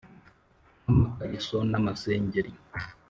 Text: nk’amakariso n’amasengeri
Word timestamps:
nk’amakariso 0.83 1.57
n’amasengeri 1.69 2.51